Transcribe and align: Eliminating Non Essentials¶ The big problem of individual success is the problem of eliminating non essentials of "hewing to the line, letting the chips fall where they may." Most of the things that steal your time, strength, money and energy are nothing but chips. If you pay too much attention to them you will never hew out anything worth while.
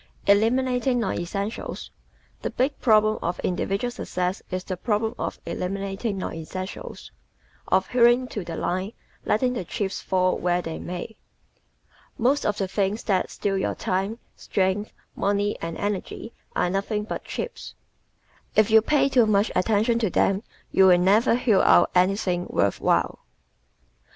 Eliminating 0.25 0.99
Non 0.99 1.13
Essentials¶ 1.13 1.91
The 2.41 2.49
big 2.49 2.79
problem 2.81 3.19
of 3.21 3.39
individual 3.41 3.91
success 3.91 4.41
is 4.49 4.63
the 4.63 4.75
problem 4.75 5.13
of 5.19 5.39
eliminating 5.45 6.17
non 6.17 6.33
essentials 6.33 7.11
of 7.67 7.89
"hewing 7.89 8.27
to 8.29 8.43
the 8.43 8.55
line, 8.55 8.93
letting 9.25 9.53
the 9.53 9.63
chips 9.63 10.01
fall 10.01 10.39
where 10.39 10.59
they 10.59 10.79
may." 10.79 11.17
Most 12.17 12.47
of 12.47 12.57
the 12.57 12.67
things 12.67 13.03
that 13.03 13.29
steal 13.29 13.59
your 13.59 13.75
time, 13.75 14.17
strength, 14.35 14.91
money 15.15 15.55
and 15.61 15.77
energy 15.77 16.33
are 16.55 16.71
nothing 16.71 17.03
but 17.03 17.23
chips. 17.23 17.75
If 18.55 18.71
you 18.71 18.81
pay 18.81 19.07
too 19.07 19.27
much 19.27 19.51
attention 19.55 19.99
to 19.99 20.09
them 20.09 20.41
you 20.71 20.87
will 20.87 20.97
never 20.97 21.35
hew 21.35 21.61
out 21.61 21.91
anything 21.93 22.47
worth 22.49 22.81
while. 22.81 23.19